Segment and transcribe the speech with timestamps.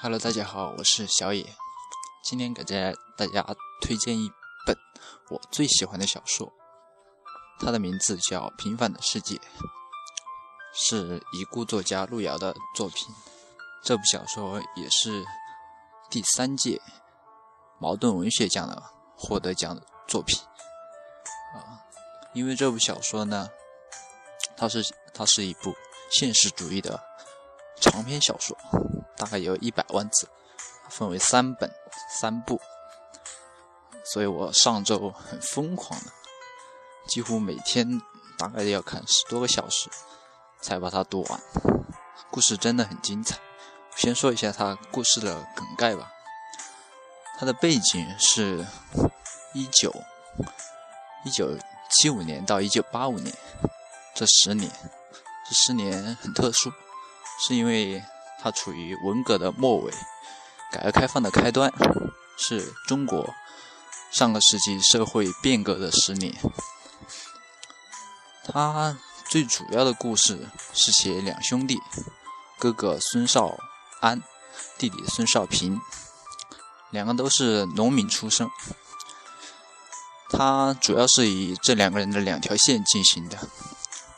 [0.00, 1.56] Hello，大家好，我是小野。
[2.22, 3.44] 今天给大家大家
[3.80, 4.30] 推荐一
[4.64, 4.76] 本
[5.28, 6.52] 我最喜欢的小说，
[7.58, 9.34] 它的名字叫《平凡的世界》，
[10.72, 13.12] 是已故作家路遥的作品。
[13.82, 15.24] 这部小说也是
[16.08, 16.80] 第三届
[17.80, 18.80] 茅盾文学奖的
[19.16, 20.38] 获得奖的作品。
[21.56, 21.82] 啊，
[22.34, 23.48] 因为这部小说呢，
[24.56, 25.74] 它是它是一部
[26.08, 27.02] 现实主义的
[27.80, 28.56] 长篇小说。
[29.18, 30.28] 大概有一百万字，
[30.88, 31.70] 分为三本
[32.08, 32.60] 三部，
[34.04, 36.12] 所以我上周很疯狂的，
[37.08, 38.00] 几乎每天
[38.38, 39.90] 大概要看十多个小时
[40.60, 41.40] 才把它读完。
[42.30, 43.38] 故事真的很精彩。
[43.96, 46.12] 先说一下它故事的梗概吧。
[47.38, 48.64] 它的背景是
[49.52, 49.92] 一九
[51.24, 51.58] 一九
[51.90, 53.36] 七五年到一九八五年
[54.14, 54.70] 这十年，
[55.48, 56.72] 这十年很特殊，
[57.40, 58.00] 是因为。
[58.40, 59.92] 它处于文革的末尾，
[60.70, 61.72] 改革开放的开端，
[62.36, 63.34] 是中国
[64.10, 66.34] 上个世纪社会变革的十年。
[68.44, 68.96] 它
[69.28, 71.78] 最主要的故事是写两兄弟，
[72.58, 73.58] 哥哥孙少
[74.00, 74.22] 安，
[74.78, 75.80] 弟弟孙少平，
[76.90, 78.48] 两个都是农民出身。
[80.30, 83.38] 它主要是以这两个人的两条线进行的。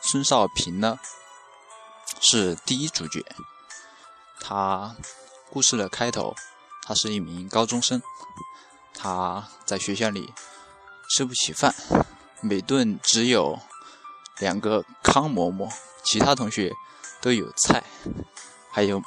[0.00, 0.98] 孙少平呢，
[2.20, 3.24] 是第一主角。
[4.48, 4.94] 他
[5.50, 6.32] 故事的开头，
[6.84, 8.00] 他是一名高中生，
[8.94, 10.32] 他在学校里
[11.10, 11.74] 吃不起饭，
[12.40, 13.58] 每顿只有
[14.38, 15.68] 两个糠馍馍，
[16.04, 16.72] 其他同学
[17.20, 17.82] 都有菜，
[18.70, 19.02] 还有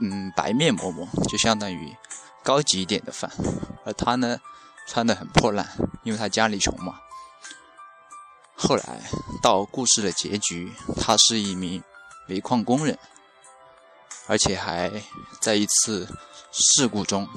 [0.00, 1.96] 嗯白面馍馍，就相当于
[2.42, 3.30] 高级一点的饭，
[3.86, 4.38] 而他呢
[4.86, 5.66] 穿的很破烂，
[6.02, 7.00] 因为他家里穷嘛。
[8.54, 9.00] 后来
[9.40, 11.82] 到故事的结局，他是一名
[12.26, 12.98] 煤矿工人。
[14.30, 14.88] 而且还
[15.40, 16.06] 在一次
[16.52, 17.28] 事故中，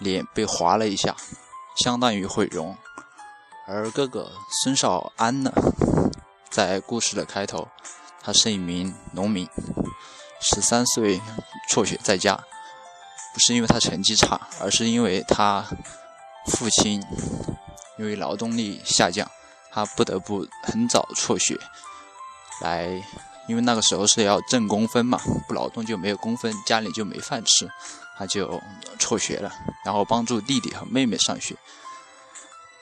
[0.00, 1.16] 脸被划了一下，
[1.82, 2.76] 相当于毁容。
[3.66, 4.30] 而哥哥
[4.62, 5.50] 孙少安呢，
[6.50, 7.66] 在故事的开头，
[8.22, 9.48] 他是一名农民，
[10.42, 11.22] 十三岁
[11.70, 12.38] 辍学在家，
[13.32, 15.64] 不是因为他成绩差，而是因为他
[16.48, 17.02] 父亲
[17.96, 19.26] 因为劳动力下降，
[19.70, 21.58] 他不得不很早辍学
[22.60, 23.02] 来。
[23.46, 27.70] 因为那个时候是要挣工分嘛，不劳动就没有工分，家里就没饭吃，
[28.16, 28.60] 他就
[28.98, 29.52] 辍学了，
[29.84, 31.54] 然后帮助弟弟和妹妹上学，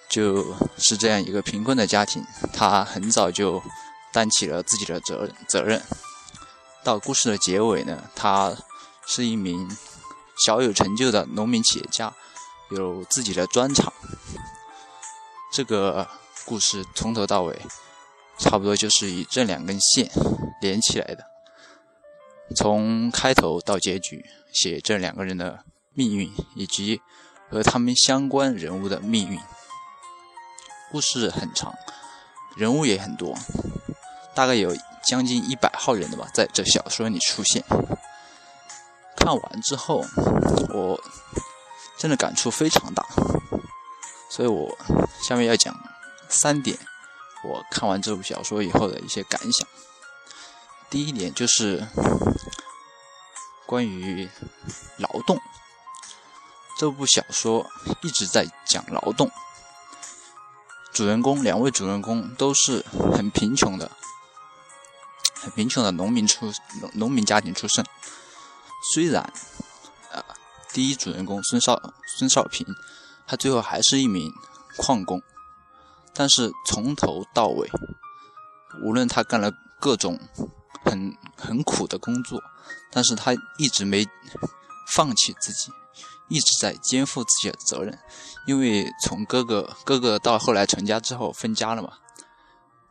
[0.08, 2.24] 就是这样一个贫困的家庭。
[2.52, 3.60] 他很早就
[4.12, 5.82] 担起了自己的责责任。
[6.84, 8.52] 到故事的结尾呢，他
[9.06, 9.68] 是一名
[10.44, 12.12] 小有成就的农民企业家，
[12.70, 13.92] 有自己的砖厂。
[15.52, 16.08] 这个
[16.44, 17.60] 故事从头到尾。
[18.38, 20.10] 差不多就是以这两根线
[20.60, 21.25] 连起来的，
[22.56, 27.00] 从开头到结局写这两个人的命运以及
[27.48, 29.38] 和他们相关人物的命运。
[30.91, 31.75] 故事很长，
[32.56, 33.34] 人物也很多，
[34.34, 37.64] 大概有将近一百号人的吧，在这小说里出现。
[39.16, 40.04] 看完之后，
[40.75, 41.00] 我
[41.97, 43.06] 真的感触非常大，
[44.28, 44.76] 所以我
[45.22, 45.75] 下面要讲
[46.28, 46.76] 三点。
[47.44, 49.69] 我看完这部小说以后的一些感想，
[50.88, 51.86] 第一点就是
[53.66, 54.28] 关于
[54.98, 55.38] 劳动。
[56.78, 57.70] 这部小说
[58.02, 59.31] 一直在讲劳动，
[60.92, 63.91] 主人公两位主人公都是很贫穷的，
[65.34, 66.52] 很贫穷的农民出
[66.94, 67.84] 农民家庭出身。
[68.94, 69.22] 虽然
[70.12, 70.25] 啊，
[70.72, 72.66] 第一主人公孙少孙少平，
[73.26, 74.32] 他最后还是一名
[74.76, 75.22] 矿工。
[76.14, 77.70] 但是从头到尾，
[78.84, 80.18] 无论他干了各种
[80.84, 82.42] 很很苦的工作，
[82.90, 84.06] 但是他一直没
[84.88, 85.70] 放弃自己，
[86.28, 87.98] 一直在肩负自己的责任。
[88.46, 91.94] 因为从哥哥哥哥到后来成家之后分家了嘛，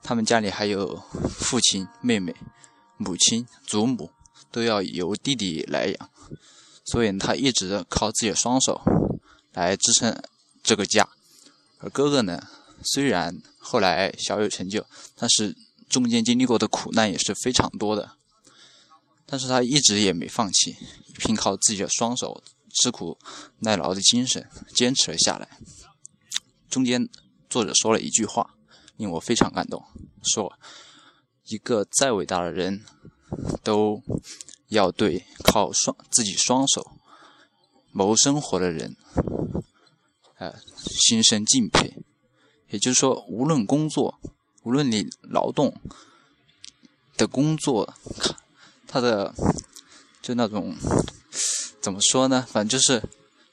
[0.01, 2.35] 他们家里还有父亲、妹妹、
[2.97, 4.11] 母亲、祖母
[4.49, 6.09] 都要由弟弟来养，
[6.85, 8.81] 所以他一直靠自己的双手
[9.53, 10.23] 来支撑
[10.63, 11.07] 这个家。
[11.79, 12.47] 而哥哥呢？
[12.83, 14.85] 虽然后来小有成就，
[15.15, 15.55] 但是
[15.89, 18.17] 中间经历过的苦难也是非常多的。
[19.25, 20.75] 但是他一直也没放弃，
[21.17, 22.43] 凭靠自己的双手，
[22.73, 23.17] 吃苦
[23.59, 25.57] 耐劳的精神，坚持了下来。
[26.69, 27.07] 中间
[27.49, 28.55] 作者说了一句话，
[28.97, 29.81] 令我非常感动，
[30.23, 30.51] 说
[31.47, 32.83] ：“一个再伟大的人，
[33.63, 34.03] 都
[34.67, 36.97] 要对靠双自己双手
[37.93, 38.97] 谋生活的人，
[40.39, 42.03] 呃，心生敬佩。”
[42.71, 44.19] 也就是说，无论工作，
[44.63, 45.73] 无论你劳动
[47.17, 47.93] 的工作，
[48.87, 49.33] 他的
[50.21, 50.75] 就那种
[51.81, 52.45] 怎么说呢？
[52.49, 53.03] 反正就是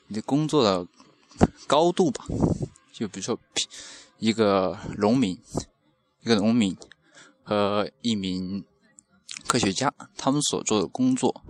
[0.07, 0.87] 你的工作的
[1.67, 2.25] 高度吧。
[2.93, 3.39] 就比如说，
[4.19, 5.39] 一个农民，
[6.23, 6.77] 一个农民
[7.43, 8.65] 和一名
[9.47, 11.43] 科学家，他们所做的工作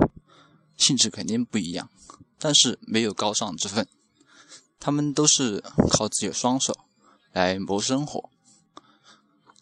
[0.77, 1.91] 性质肯定不一样，
[2.39, 3.87] 但是没有高尚之分。
[4.81, 6.75] 他们都是靠自己的双手
[7.39, 8.31] 来谋生活，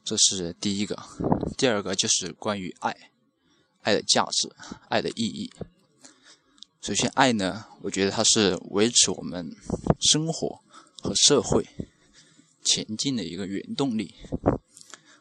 [0.03, 0.99] 这是第一个。
[1.59, 3.11] 第二个就是关于爱，
[3.83, 4.51] 爱的价值，
[4.89, 5.53] 爱的意义。
[6.81, 9.55] 首先，爱呢，我觉得它是维持我们
[10.01, 10.61] 生活。
[11.03, 11.69] 和社会
[12.65, 14.15] 前进的一个原动力。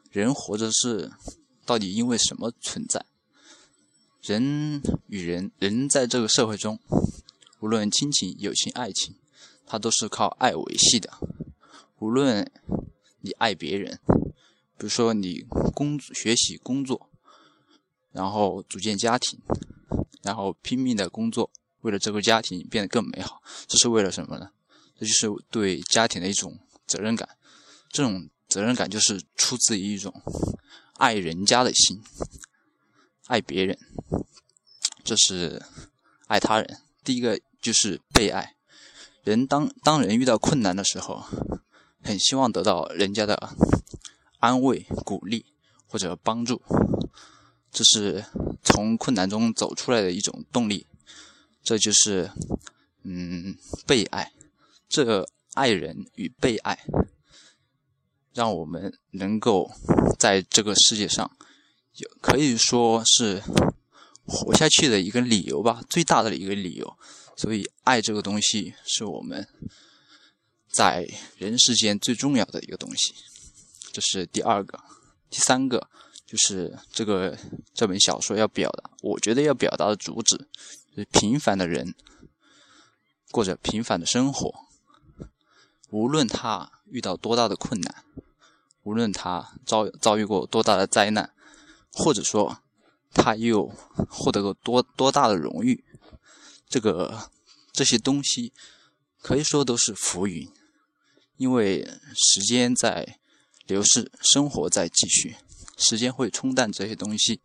[0.10, 1.12] 人活着是
[1.66, 3.06] 到底因为什么存在？
[4.22, 6.80] 人与人，人在这个社会中，
[7.60, 9.16] 无论亲情、友情、爱情，
[9.68, 11.12] 它都是靠爱维系的。
[12.00, 12.52] 无论
[13.22, 14.00] 你爱别人，
[14.78, 17.10] 比如说你工学习、工作，
[18.12, 19.40] 然后组建家庭，
[20.22, 21.50] 然后拼命的工作，
[21.82, 24.52] 为了这个家庭变得更美好，这是为了什么呢？
[25.00, 27.38] 这就是对家庭的一种责任感，
[27.90, 30.14] 这种责任感就是出自于一种
[30.98, 32.02] 爱人家的心，
[33.28, 33.78] 爱别人，
[35.04, 35.62] 这是
[36.28, 36.78] 爱他人。
[37.04, 38.56] 第一个就是被爱，
[39.24, 41.26] 人当当人遇到困难的时候，
[42.06, 43.50] 很希望得到人家的
[44.40, 45.44] 安慰、鼓励
[45.88, 46.62] 或者帮助，
[47.72, 48.24] 这是
[48.64, 50.86] 从困难中走出来的一种动力，
[51.64, 52.30] 这就是
[53.04, 53.58] 嗯
[53.88, 54.32] 被爱。
[54.88, 56.86] 这爱人与被爱，
[58.34, 59.72] 让我们能够
[60.20, 61.36] 在这个世界上，
[61.96, 63.42] 有可以说是
[64.28, 66.98] 活下去的一个理由吧，最大的一个理由。
[67.36, 69.46] 所以，爱这个东西是我们
[70.76, 71.08] 在
[71.38, 73.14] 人世间最重要的一个东西。
[73.94, 74.78] 这是第二个，
[75.30, 75.90] 第三个
[76.26, 77.38] 就是这个
[77.74, 80.36] 这本小说要表达，我觉得要表达的主旨，
[80.96, 81.96] 就是平凡的人
[83.32, 84.54] 过着平凡的生活。
[85.92, 88.04] 无论他遇到多大的困难，
[88.84, 91.34] 无论他遭遭遇过多大的灾难，
[91.94, 92.60] 或者说
[93.14, 93.66] 他又
[94.10, 95.86] 获得过多多大的荣誉，
[96.68, 97.32] 这个
[97.72, 98.52] 这些东西
[99.22, 100.52] 可以说都是浮云，
[101.38, 103.20] 因为时间在
[103.68, 105.36] 流逝，生活在继续，
[105.78, 107.42] 时间会冲淡这些东西。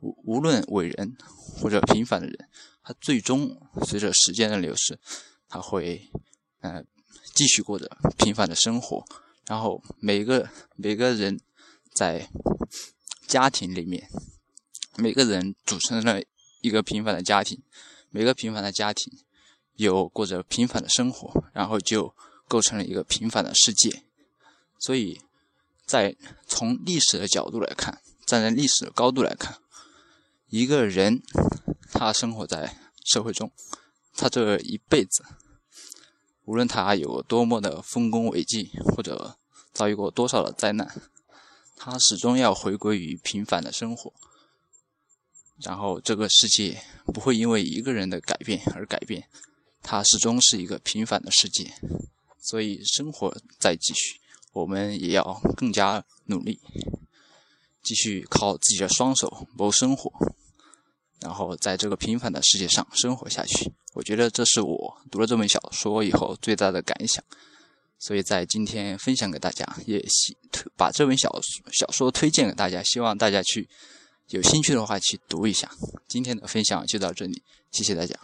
[0.00, 1.16] 无无论伟人
[1.60, 2.48] 或者平凡的人，
[2.82, 4.98] 他最终随着时间的流逝，
[5.48, 6.10] 他会
[6.60, 6.86] 嗯。
[7.32, 7.88] 继续过着
[8.18, 9.04] 平凡的生活，
[9.46, 11.40] 然后每个每个人
[11.94, 12.28] 在
[13.26, 14.08] 家庭里面，
[14.96, 16.20] 每个人组成了
[16.60, 17.62] 一个平凡的家庭，
[18.10, 19.12] 每个平凡的家庭
[19.74, 22.14] 有过着平凡的生活，然后就
[22.50, 24.02] 构成了一个平凡的世界。
[24.80, 25.20] 所以，
[25.86, 26.16] 在
[26.48, 29.58] 从历史的角度来看，站在历史的高度来看，
[30.48, 31.22] 一个人
[31.92, 33.52] 他生活在社会中，
[34.16, 35.22] 他这一辈子。
[36.44, 39.36] 无论他有多么的丰功伟绩，或者
[39.72, 41.00] 遭遇过多少的灾难，
[41.76, 44.12] 他始终要回归于平凡的生活。
[45.58, 49.28] 然后，这个世界不会因为一个人的改变而改变，
[49.82, 51.74] 它始终是一个平凡的世界。
[52.40, 54.18] 所以，生活在继续，
[54.52, 56.58] 我们也要更加努力，
[57.82, 60.10] 继续靠自己的双手谋生活。
[61.20, 67.22] 然后在这个平凡的世界上生活下去，我觉得这是我读了这本小说以后最大的感想，
[67.98, 71.30] 所以在今天分享给大家，也希推把这本小
[71.72, 73.68] 小说推荐给大家，希望大家去
[74.28, 75.70] 有兴趣的话去读一下。
[76.08, 78.18] 今天的分享就到这里，谢谢大家。